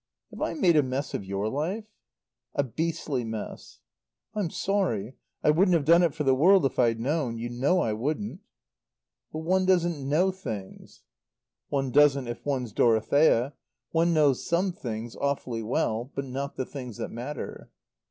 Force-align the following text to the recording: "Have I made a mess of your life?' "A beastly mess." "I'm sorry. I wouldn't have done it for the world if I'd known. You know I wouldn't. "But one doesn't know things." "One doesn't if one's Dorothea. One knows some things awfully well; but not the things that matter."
"Have 0.31 0.41
I 0.41 0.55
made 0.55 0.75
a 0.75 0.81
mess 0.81 1.13
of 1.13 1.23
your 1.23 1.47
life?' 1.47 1.85
"A 2.55 2.63
beastly 2.63 3.23
mess." 3.23 3.81
"I'm 4.33 4.49
sorry. 4.49 5.13
I 5.43 5.51
wouldn't 5.51 5.75
have 5.75 5.85
done 5.85 6.01
it 6.01 6.15
for 6.15 6.23
the 6.23 6.33
world 6.33 6.65
if 6.65 6.79
I'd 6.79 6.99
known. 6.99 7.37
You 7.37 7.51
know 7.51 7.81
I 7.81 7.93
wouldn't. 7.93 8.39
"But 9.31 9.41
one 9.41 9.67
doesn't 9.67 10.09
know 10.09 10.31
things." 10.31 11.03
"One 11.69 11.91
doesn't 11.91 12.27
if 12.27 12.43
one's 12.47 12.71
Dorothea. 12.73 13.53
One 13.91 14.11
knows 14.11 14.43
some 14.43 14.71
things 14.71 15.15
awfully 15.17 15.61
well; 15.61 16.09
but 16.15 16.25
not 16.25 16.55
the 16.55 16.65
things 16.65 16.97
that 16.97 17.11
matter." 17.11 17.69